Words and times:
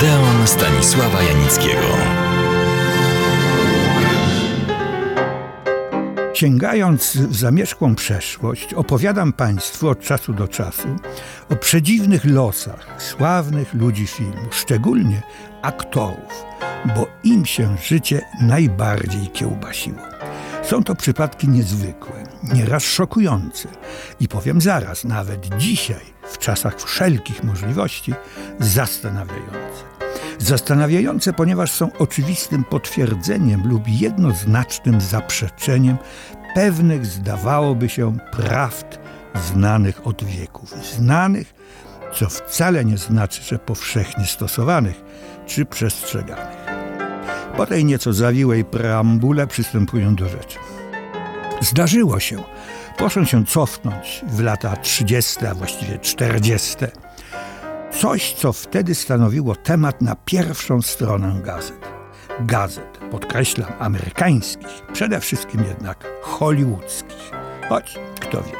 Odeon 0.00 0.46
Stanisława 0.46 1.22
Janickiego. 1.22 1.86
Sięgając 6.34 7.16
w 7.16 7.36
zamierzchłą 7.36 7.94
przeszłość, 7.94 8.74
opowiadam 8.74 9.32
Państwu 9.32 9.88
od 9.88 10.00
czasu 10.00 10.32
do 10.32 10.48
czasu 10.48 10.88
o 11.50 11.56
przedziwnych 11.56 12.24
losach 12.24 13.02
sławnych 13.02 13.74
ludzi 13.74 14.06
filmu, 14.06 14.48
szczególnie 14.50 15.22
aktorów, 15.62 16.44
bo 16.96 17.06
im 17.24 17.46
się 17.46 17.76
życie 17.84 18.20
najbardziej 18.42 19.28
kiełbasiło. 19.28 20.02
Są 20.62 20.84
to 20.84 20.94
przypadki 20.94 21.48
niezwykłe, 21.48 22.24
nieraz 22.54 22.82
szokujące 22.82 23.68
i 24.20 24.28
powiem 24.28 24.60
zaraz, 24.60 25.04
nawet 25.04 25.56
dzisiaj, 25.56 26.04
w 26.22 26.38
czasach 26.38 26.82
wszelkich 26.82 27.44
możliwości, 27.44 28.14
zastanawiające. 28.60 29.89
Zastanawiające, 30.40 31.32
ponieważ 31.32 31.72
są 31.72 31.92
oczywistym 31.98 32.64
potwierdzeniem 32.64 33.68
lub 33.68 33.88
jednoznacznym 33.88 35.00
zaprzeczeniem 35.00 35.96
pewnych, 36.54 37.06
zdawałoby 37.06 37.88
się, 37.88 38.16
prawd 38.32 38.98
znanych 39.34 40.06
od 40.06 40.24
wieków. 40.24 40.74
Znanych, 40.96 41.54
co 42.14 42.28
wcale 42.28 42.84
nie 42.84 42.98
znaczy, 42.98 43.42
że 43.42 43.58
powszechnie 43.58 44.26
stosowanych 44.26 45.00
czy 45.46 45.64
przestrzeganych. 45.64 46.58
Po 47.56 47.66
tej 47.66 47.84
nieco 47.84 48.12
zawiłej 48.12 48.64
preambule 48.64 49.46
przystępuję 49.46 50.10
do 50.10 50.28
rzeczy. 50.28 50.58
Zdarzyło 51.60 52.20
się, 52.20 52.42
proszę 52.96 53.26
się 53.26 53.46
cofnąć 53.46 54.24
w 54.28 54.40
lata 54.40 54.76
30., 54.76 55.46
a 55.46 55.54
właściwie 55.54 55.98
40., 55.98 56.76
coś, 58.00 58.32
co 58.32 58.52
wtedy 58.52 58.94
stanowiło 58.94 59.56
temat 59.56 60.02
na 60.02 60.16
pierwszą 60.16 60.82
stronę 60.82 61.40
gazet. 61.44 61.88
Gazet, 62.40 62.98
podkreślam, 63.10 63.72
amerykańskich, 63.78 64.82
przede 64.92 65.20
wszystkim 65.20 65.64
jednak 65.64 66.06
hollywoodzkich. 66.22 67.30
Choć 67.68 67.98
kto 68.20 68.42
wie. 68.42 68.52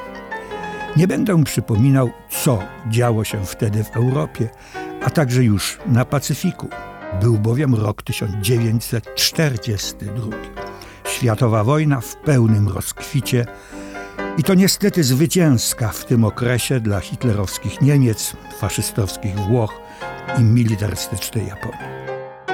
Nie 0.97 1.09
będę 1.09 1.45
przypominał, 1.45 2.11
co 2.31 2.59
działo 2.89 3.25
się 3.25 3.47
wtedy 3.47 3.85
w 3.85 3.97
Europie, 3.97 4.49
a 5.05 5.11
także 5.11 5.45
już 5.45 5.79
na 5.87 6.05
Pacyfiku. 6.05 6.69
Był 7.21 7.39
bowiem 7.39 7.75
rok 7.75 8.03
1942. 8.03 10.37
Światowa 11.05 11.65
wojna 11.65 12.01
w 12.01 12.17
pełnym 12.17 12.69
rozkwicie 12.69 13.47
i 14.39 14.43
to 14.43 14.55
niestety 14.55 15.05
zwycięska 15.05 15.89
w 15.89 16.05
tym 16.05 16.25
okresie 16.25 16.81
dla 16.81 17.01
hitlerowskich 17.01 17.81
Niemiec, 17.81 18.37
faszystowskich 18.59 19.37
Włoch 19.37 19.81
i 20.39 20.43
militarystycznej 20.43 21.47
Japonii. 21.47 22.01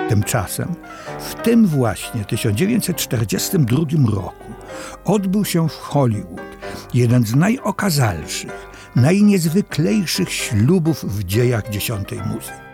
Tymczasem 0.08 0.74
w 1.20 1.34
tym 1.34 1.66
właśnie 1.66 2.24
1942 2.24 3.78
roku 4.14 4.52
odbył 5.04 5.44
się 5.44 5.68
w 5.68 5.76
Hollywood 5.76 6.40
jeden 6.94 7.26
z 7.26 7.34
najokazalszych, 7.34 8.66
najniezwyklejszych 8.96 10.32
ślubów 10.32 11.04
w 11.04 11.24
dziejach 11.24 11.70
dziesiątej 11.70 12.18
muzyki. 12.18 12.65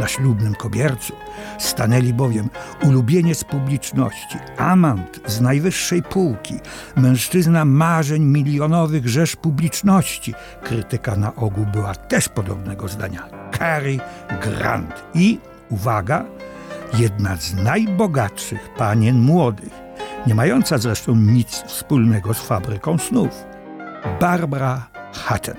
Na 0.00 0.08
ślubnym 0.08 0.54
kobiercu 0.54 1.12
stanęli 1.58 2.12
bowiem 2.12 2.50
ulubieniec 2.82 3.44
publiczności, 3.44 4.38
amant 4.56 5.20
z 5.26 5.40
najwyższej 5.40 6.02
półki, 6.02 6.54
mężczyzna 6.96 7.64
marzeń 7.64 8.24
milionowych 8.24 9.08
rzesz 9.08 9.36
publiczności. 9.36 10.34
Krytyka 10.62 11.16
na 11.16 11.34
ogół 11.34 11.66
była 11.66 11.94
też 11.94 12.28
podobnego 12.28 12.88
zdania. 12.88 13.28
Cary 13.58 13.98
Grant 14.42 15.04
i, 15.14 15.38
uwaga, 15.70 16.24
jedna 16.98 17.36
z 17.36 17.54
najbogatszych 17.54 18.68
panien 18.76 19.20
młodych, 19.20 19.72
nie 20.26 20.34
mająca 20.34 20.78
zresztą 20.78 21.14
nic 21.14 21.62
wspólnego 21.66 22.34
z 22.34 22.40
fabryką 22.40 22.98
snów. 22.98 23.44
Barbara 24.20 24.86
Hutton. 25.26 25.56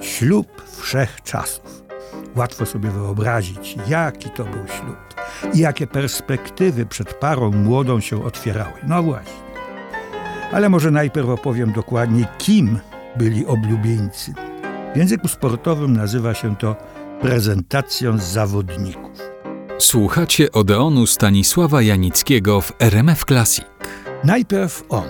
Ślub 0.00 0.62
wszech 0.80 1.22
czasów. 1.22 1.82
Łatwo 2.36 2.66
sobie 2.66 2.90
wyobrazić, 2.90 3.76
jaki 3.88 4.30
to 4.30 4.44
był 4.44 4.66
ślub 4.66 4.96
i 5.54 5.58
jakie 5.58 5.86
perspektywy 5.86 6.86
przed 6.86 7.14
parą 7.14 7.50
młodą 7.50 8.00
się 8.00 8.24
otwierały. 8.24 8.72
No 8.86 9.02
właśnie. 9.02 9.42
Ale 10.52 10.68
może 10.68 10.90
najpierw 10.90 11.28
opowiem 11.28 11.72
dokładnie, 11.72 12.24
kim 12.38 12.78
byli 13.16 13.46
oblubieńcy. 13.46 14.34
W 14.94 14.96
języku 14.96 15.28
sportowym 15.28 15.96
nazywa 15.96 16.34
się 16.34 16.56
to 16.56 16.76
prezentacją 17.20 18.18
zawodników. 18.18 19.18
Słuchacie 19.78 20.52
Odeonu 20.52 21.06
Stanisława 21.06 21.82
Janickiego 21.82 22.60
w 22.60 22.72
RMF 22.78 23.24
Classic. 23.24 23.64
Najpierw 24.24 24.84
on, 24.88 25.08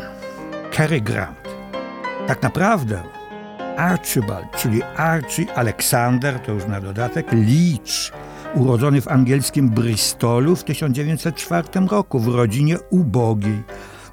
Cary 0.72 1.00
Grant. 1.00 1.38
Tak 2.26 2.42
naprawdę 2.42 3.02
Archibald, 3.76 4.46
czyli 4.56 4.82
Archie 4.96 5.54
Alexander, 5.54 6.40
to 6.40 6.52
już 6.52 6.66
na 6.66 6.80
dodatek, 6.80 7.26
Leach, 7.32 8.12
urodzony 8.54 9.00
w 9.00 9.08
angielskim 9.08 9.68
Bristolu 9.68 10.56
w 10.56 10.64
1904 10.64 11.68
roku 11.90 12.18
w 12.20 12.28
rodzinie 12.28 12.76
ubogiej, 12.90 13.62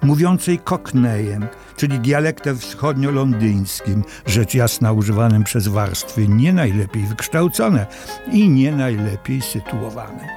mówiącej 0.01 0.59
koknejem, 0.59 1.47
czyli 1.77 1.99
dialektem 1.99 2.57
wschodnio-londyńskim, 2.57 4.03
rzecz 4.25 4.53
jasna 4.53 4.91
używanym 4.91 5.43
przez 5.43 5.67
warstwy 5.67 6.27
nie 6.27 6.53
najlepiej 6.53 7.03
wykształcone 7.03 7.85
i 8.31 8.49
nie 8.49 8.71
najlepiej 8.71 9.41
sytuowane. 9.41 10.27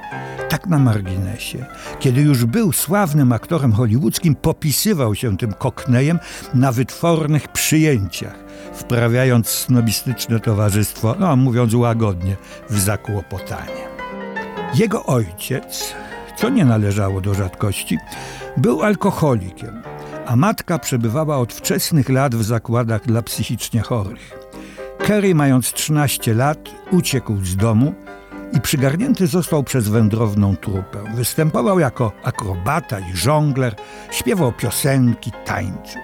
Tak 0.49 0.67
na 0.67 0.79
marginesie, 0.79 1.65
kiedy 1.99 2.21
już 2.21 2.45
był 2.45 2.71
sławnym 2.71 3.31
aktorem 3.31 3.73
hollywoodzkim, 3.73 4.35
popisywał 4.35 5.15
się 5.15 5.37
tym 5.37 5.53
koknejem 5.53 6.19
na 6.53 6.71
wytwornych 6.71 7.47
przyjęciach, 7.47 8.43
wprawiając 8.73 9.49
snobistyczne 9.49 10.39
towarzystwo, 10.39 11.15
no 11.19 11.35
mówiąc 11.35 11.73
łagodnie, 11.73 12.35
w 12.69 12.79
zakłopotanie. 12.79 13.87
Jego 14.75 15.05
ojciec, 15.05 15.93
co 16.37 16.49
nie 16.49 16.65
należało 16.65 17.21
do 17.21 17.33
rzadkości, 17.33 17.97
był 18.57 18.83
alkoholikiem, 18.83 19.81
a 20.25 20.35
matka 20.35 20.79
przebywała 20.79 21.37
od 21.37 21.53
wczesnych 21.53 22.09
lat 22.09 22.35
w 22.35 22.43
zakładach 22.43 23.05
dla 23.05 23.21
psychicznie 23.21 23.81
chorych. 23.81 24.31
Kerry, 24.97 25.35
mając 25.35 25.73
13 25.73 26.33
lat, 26.33 26.69
uciekł 26.91 27.37
z 27.43 27.55
domu 27.55 27.93
i 28.53 28.61
przygarnięty 28.61 29.27
został 29.27 29.63
przez 29.63 29.87
wędrowną 29.87 30.55
trupę. 30.55 31.03
Występował 31.15 31.79
jako 31.79 32.11
akrobata 32.23 32.99
i 32.99 33.17
żongler, 33.17 33.75
śpiewał 34.11 34.51
piosenki, 34.51 35.31
tańczył. 35.45 36.01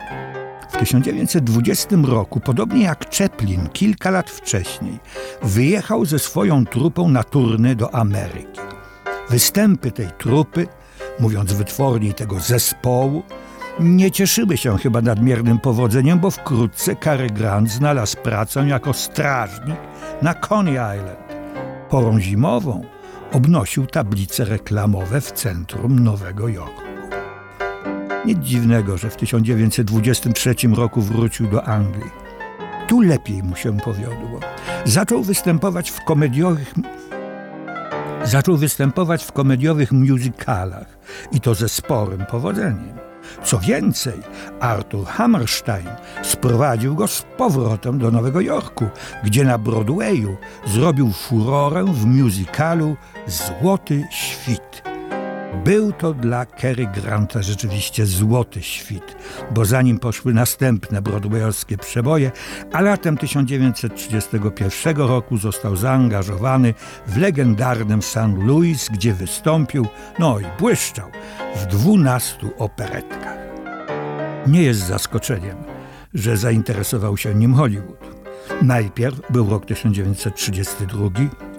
W 0.79 0.81
1920 0.81 1.87
roku, 2.03 2.39
podobnie 2.39 2.83
jak 2.83 3.15
Chaplin 3.15 3.69
kilka 3.69 4.09
lat 4.11 4.29
wcześniej, 4.29 4.99
wyjechał 5.43 6.05
ze 6.05 6.19
swoją 6.19 6.65
trupą 6.65 7.09
na 7.09 7.23
turny 7.23 7.75
do 7.75 7.95
Ameryki. 7.95 8.59
Występy 9.29 9.91
tej 9.91 10.07
trupy, 10.17 10.67
mówiąc 11.19 11.53
wytworniej 11.53 12.13
tego 12.13 12.39
zespołu, 12.39 13.23
nie 13.79 14.11
cieszyły 14.11 14.57
się 14.57 14.77
chyba 14.77 15.01
nadmiernym 15.01 15.59
powodzeniem, 15.59 16.19
bo 16.19 16.31
wkrótce 16.31 16.95
Cary 16.95 17.29
Grant 17.29 17.71
znalazł 17.71 18.17
pracę 18.17 18.67
jako 18.67 18.93
strażnik 18.93 19.77
na 20.21 20.33
Coney 20.33 20.73
Island. 20.73 21.33
Porą 21.89 22.19
zimową 22.19 22.83
obnosił 23.31 23.85
tablice 23.85 24.45
reklamowe 24.45 25.21
w 25.21 25.31
centrum 25.31 25.99
Nowego 25.99 26.47
Jorku. 26.47 26.88
Nic 28.29 28.39
dziwnego, 28.39 28.97
że 28.97 29.09
w 29.09 29.15
1923 29.15 30.55
roku 30.75 31.01
wrócił 31.01 31.47
do 31.47 31.63
Anglii. 31.63 32.11
Tu 32.87 33.01
lepiej 33.01 33.43
mu 33.43 33.55
się 33.55 33.77
powiodło. 33.77 34.39
Zaczął 34.85 35.23
występować 35.23 35.91
w 35.91 36.03
komediowych 36.05 36.73
zaczął 38.23 38.57
występować 38.57 39.23
w 39.23 39.31
komediowych 39.31 39.91
musicalach 39.91 40.97
i 41.31 41.41
to 41.41 41.55
ze 41.55 41.69
sporym 41.69 42.25
powodzeniem. 42.25 42.97
Co 43.43 43.59
więcej, 43.59 44.19
Arthur 44.59 45.05
Hammerstein 45.05 45.89
sprowadził 46.23 46.95
go 46.95 47.07
z 47.07 47.25
powrotem 47.37 47.99
do 47.99 48.11
Nowego 48.11 48.41
Jorku, 48.41 48.85
gdzie 49.23 49.43
na 49.43 49.57
Broadwayu 49.57 50.37
zrobił 50.67 51.11
furorę 51.11 51.85
w 51.85 52.05
musicalu 52.05 52.95
Złoty 53.27 54.03
Świt. 54.11 54.88
Był 55.65 55.93
to 55.93 56.13
dla 56.13 56.45
Cary 56.45 56.87
Granta 56.87 57.41
rzeczywiście 57.41 58.05
złoty 58.05 58.61
świt, 58.61 59.15
bo 59.51 59.65
za 59.65 59.81
nim 59.81 59.99
poszły 59.99 60.33
następne 60.33 61.01
broadwayowskie 61.01 61.77
przeboje, 61.77 62.31
a 62.73 62.81
latem 62.81 63.17
1931 63.17 64.97
roku 64.97 65.37
został 65.37 65.75
zaangażowany 65.75 66.73
w 67.07 67.17
legendarnym 67.17 68.01
St. 68.01 68.17
Louis, 68.45 68.89
gdzie 68.89 69.13
wystąpił, 69.13 69.87
no 70.19 70.39
i 70.39 70.43
błyszczał, 70.59 71.09
w 71.55 71.65
dwunastu 71.65 72.49
operetkach. 72.57 73.37
Nie 74.47 74.63
jest 74.63 74.79
zaskoczeniem, 74.79 75.57
że 76.13 76.37
zainteresował 76.37 77.17
się 77.17 77.35
nim 77.35 77.53
Hollywood. 77.53 78.09
Najpierw 78.61 79.31
był 79.31 79.49
rok 79.49 79.65
1932, 79.65 81.09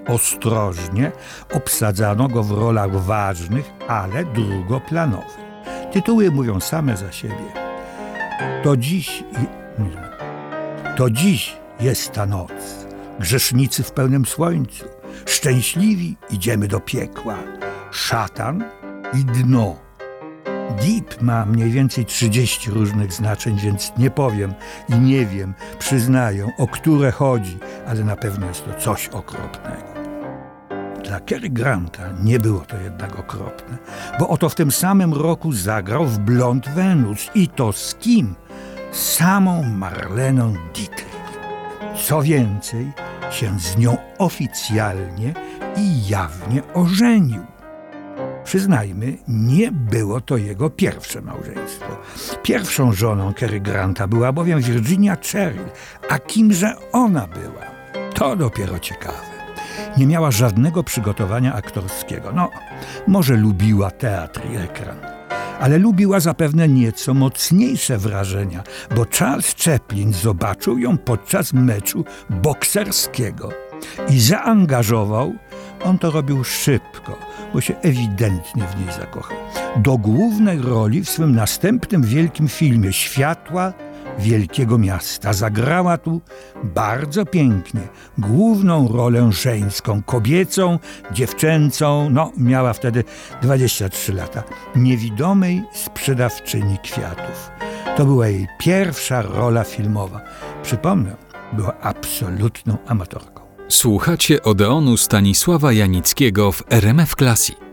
Ostrożnie 0.09 1.13
obsadzano 1.53 2.29
go 2.29 2.43
w 2.43 2.51
rolach 2.51 2.97
ważnych, 2.97 3.71
ale 3.89 4.25
drugoplanowych. 4.25 5.41
Tytuły 5.93 6.31
mówią 6.31 6.61
same 6.61 6.97
za 6.97 7.13
siebie. 7.13 7.53
To 8.63 8.77
dziś, 8.77 9.25
to 10.97 11.11
dziś 11.11 11.57
jest 11.81 12.13
ta 12.13 12.27
noc. 12.27 12.51
Grzesznicy 13.19 13.83
w 13.83 13.93
pełnym 13.93 14.27
słońcu, 14.27 14.85
szczęśliwi 15.27 16.17
idziemy 16.31 16.69
do 16.69 16.81
piekła. 16.81 17.39
Szatan 17.91 18.65
i 19.15 19.25
dno. 19.25 19.90
Deep 20.71 21.23
ma 21.23 21.47
mniej 21.47 21.71
więcej 21.71 22.07
30 22.07 22.71
różnych 22.71 23.13
znaczeń, 23.13 23.59
więc 23.59 23.93
nie 23.99 24.11
powiem 24.11 24.55
i 24.89 24.99
nie 24.99 25.27
wiem, 25.27 25.55
przyznaję, 25.79 26.51
o 26.59 26.67
które 26.67 27.11
chodzi, 27.11 27.59
ale 27.87 28.05
na 28.05 28.17
pewno 28.17 28.47
jest 28.47 28.65
to 28.65 28.75
coś 28.75 29.09
okropnego. 29.09 29.91
Dla 31.05 31.21
Cary 31.21 31.51
Granta 31.51 32.03
nie 32.23 32.39
było 32.39 32.61
to 32.61 32.77
jednak 32.77 33.19
okropne, 33.19 33.79
bo 34.19 34.29
oto 34.29 34.49
w 34.49 34.55
tym 34.55 34.73
samym 34.73 35.15
roku 35.15 35.53
zagrał 35.53 36.07
w 36.07 36.19
Blond 36.19 36.69
Venus 36.69 37.31
i 37.35 37.49
to 37.49 37.73
z 37.73 37.95
kim? 37.95 38.35
Samą 38.93 39.63
Marleną 39.63 40.55
Dietrich. 40.75 41.41
Co 42.07 42.23
więcej, 42.23 42.93
się 43.31 43.61
z 43.61 43.77
nią 43.77 43.97
oficjalnie 44.19 45.35
i 45.77 46.09
jawnie 46.09 46.63
ożenił. 46.75 47.60
Przyznajmy, 48.51 49.17
nie 49.29 49.73
było 49.73 50.21
to 50.21 50.37
jego 50.37 50.71
pierwsze 50.71 51.23
małżeństwo. 51.23 51.87
Pierwszą 52.43 52.93
żoną 52.93 53.33
Cary 53.33 53.61
Granta 53.61 54.07
była 54.09 54.33
bowiem 54.33 54.61
Virginia 54.61 55.17
Cheryl, 55.33 55.65
a 56.09 56.19
kimże 56.19 56.75
ona 56.93 57.27
była? 57.27 57.67
To 58.15 58.37
dopiero 58.37 58.79
ciekawe. 58.79 59.19
Nie 59.97 60.07
miała 60.07 60.31
żadnego 60.31 60.83
przygotowania 60.83 61.55
aktorskiego. 61.55 62.33
No, 62.33 62.51
może 63.07 63.37
lubiła 63.37 63.91
teatr 63.91 64.41
i 64.53 64.57
ekran, 64.57 64.99
ale 65.61 65.79
lubiła 65.79 66.21
zapewne 66.21 66.69
nieco 66.69 67.15
mocniejsze 67.15 67.99
wrażenia, 67.99 68.63
bo 68.97 69.07
Charles 69.19 69.55
Chaplin 69.65 70.13
zobaczył 70.13 70.79
ją 70.79 70.99
podczas 70.99 71.53
meczu 71.53 72.05
bokserskiego 72.31 73.49
i 74.09 74.21
zaangażował. 74.21 75.35
On 75.85 75.99
to 75.99 76.11
robił 76.11 76.45
szybko, 76.45 77.19
bo 77.55 77.61
się 77.61 77.75
ewidentnie 77.83 78.65
w 78.65 78.81
niej 78.81 78.95
zakochał. 78.95 79.37
Do 79.77 79.99
głównej 79.99 80.59
roli 80.59 81.05
w 81.05 81.11
swym 81.11 81.35
następnym 81.35 82.03
wielkim 82.03 82.49
filmie 82.49 82.93
Światła 82.93 83.73
wielkiego 84.19 84.79
miasta. 84.79 85.33
Zagrała 85.33 85.99
tu 85.99 86.21
bardzo 86.65 87.27
pięknie 87.27 87.81
główną 88.19 88.89
rolę 88.89 89.33
żeńską, 89.33 90.03
kobiecą, 90.03 90.79
dziewczęcą, 91.13 92.11
no 92.11 92.33
miała 92.37 92.73
wtedy 92.73 93.05
23 93.43 94.13
lata, 94.13 94.43
niewidomej 94.77 95.63
sprzedawczyni 95.73 96.79
kwiatów. 96.79 97.51
To 97.97 98.05
była 98.05 98.29
jej 98.29 98.49
pierwsza 98.59 99.23
rola 99.23 99.65
filmowa. 99.65 100.21
Przypomnę, 100.63 101.17
była 101.53 101.81
absolutną 101.81 102.77
amatorką. 102.87 103.40
Słuchacie 103.71 104.43
Odeonu 104.43 104.97
Stanisława 104.97 105.73
Janickiego 105.73 106.53
w 106.53 106.63
RMF 106.71 107.15
Classic. 107.15 107.70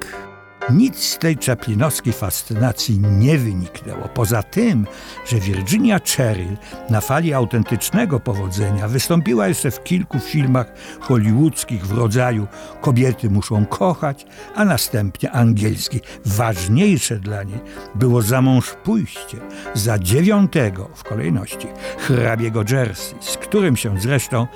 Nic 0.69 1.03
z 1.03 1.17
tej 1.17 1.37
czaplinowskiej 1.37 2.13
fascynacji 2.13 2.99
nie 2.99 3.37
wyniknęło. 3.37 4.07
Poza 4.13 4.43
tym, 4.43 4.87
że 5.27 5.39
Virginia 5.39 5.99
Cheryl 5.99 6.57
na 6.89 7.01
fali 7.01 7.33
autentycznego 7.33 8.19
powodzenia 8.19 8.87
wystąpiła 8.87 9.47
jeszcze 9.47 9.71
w 9.71 9.83
kilku 9.83 10.19
filmach 10.19 10.73
hollywoodzkich 10.99 11.87
w 11.87 11.97
rodzaju 11.97 12.47
Kobiety 12.81 13.29
muszą 13.29 13.65
kochać, 13.65 14.25
a 14.55 14.65
następnie 14.65 15.31
angielski. 15.31 15.99
Ważniejsze 16.25 17.19
dla 17.19 17.43
niej 17.43 17.59
było 17.95 18.21
za 18.21 18.41
mąż 18.41 18.73
pójście 18.83 19.37
za 19.73 19.99
dziewiątego 19.99 20.89
w 20.95 21.03
kolejności 21.03 21.67
hrabiego 21.97 22.63
Jersey, 22.69 23.15
z 23.19 23.37
którym 23.37 23.77
się 23.77 23.99
zresztą 23.99 24.47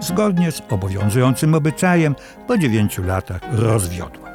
zgodnie 0.00 0.52
z 0.52 0.62
obowiązującym 0.70 1.54
obyczajem 1.54 2.14
po 2.46 2.58
dziewięciu 2.58 3.02
latach 3.02 3.40
rozwiodła. 3.52 4.29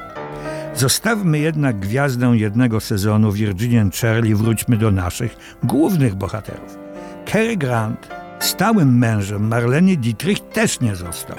Zostawmy 0.76 1.38
jednak 1.38 1.78
gwiazdę 1.78 2.26
jednego 2.26 2.80
sezonu 2.80 3.32
Virginian 3.32 3.90
Cheryl 3.90 4.26
i 4.26 4.34
wróćmy 4.34 4.76
do 4.76 4.90
naszych 4.90 5.36
głównych 5.64 6.14
bohaterów. 6.14 6.78
Cary 7.32 7.56
Grant, 7.56 8.08
stałym 8.40 8.98
mężem 8.98 9.48
Marleny 9.48 9.96
Dietrich, 9.96 10.40
też 10.40 10.80
nie 10.80 10.96
został. 10.96 11.36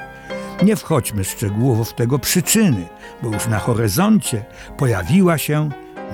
Nie 0.63 0.75
wchodźmy 0.75 1.23
szczegółowo 1.23 1.83
w 1.83 1.93
tego 1.93 2.19
przyczyny, 2.19 2.87
bo 3.23 3.33
już 3.33 3.47
na 3.47 3.59
horyzoncie 3.59 4.45
pojawiła 4.77 5.37
się 5.37 5.69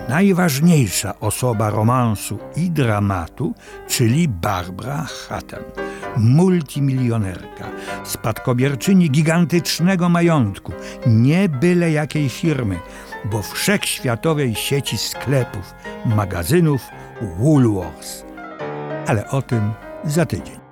najważniejsza 0.09 1.19
osoba 1.19 1.69
romansu 1.69 2.39
i 2.55 2.71
dramatu, 2.71 3.53
czyli 3.87 4.27
Barbara 4.27 5.05
Hatton, 5.29 5.63
multimilionerka, 6.17 7.69
spadkobierczyni 8.03 9.09
gigantycznego 9.09 10.09
majątku, 10.09 10.71
nie 11.07 11.49
byle 11.49 11.91
jakiej 11.91 12.29
firmy, 12.29 12.79
bo 13.25 13.41
wszechświatowej 13.41 14.55
sieci 14.55 14.97
sklepów, 14.97 15.73
magazynów 16.05 16.81
Woolworths. 17.21 18.25
Ale 19.07 19.27
o 19.27 19.41
tym 19.41 19.73
za 20.03 20.25
tydzień. 20.25 20.62